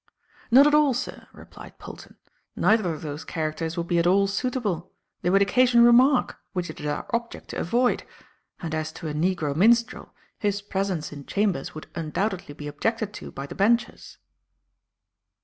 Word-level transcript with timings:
"Not 0.49 0.65
at 0.65 0.73
all, 0.73 0.95
sir," 0.95 1.27
replied 1.31 1.77
Polton. 1.77 2.17
"Neither 2.55 2.91
of 2.91 3.03
those 3.03 3.23
characters 3.23 3.77
would 3.77 3.87
be 3.87 3.99
at 3.99 4.07
all 4.07 4.25
suitable. 4.25 4.91
They 5.21 5.29
would 5.29 5.43
occasion 5.43 5.83
remark, 5.83 6.39
which 6.53 6.71
it 6.71 6.79
is 6.79 6.87
our 6.87 7.05
object 7.11 7.49
to 7.49 7.59
avoid; 7.59 8.01
and 8.59 8.73
as 8.73 8.91
to 8.93 9.07
a 9.09 9.13
negro 9.13 9.55
minstrel, 9.55 10.15
his 10.39 10.59
presence 10.59 11.11
in 11.13 11.27
chambers 11.27 11.75
would 11.75 11.85
undoubtedly 11.93 12.55
be 12.55 12.67
objected 12.67 13.13
to 13.13 13.31
by 13.31 13.45
the 13.45 13.53
benchers." 13.53 14.17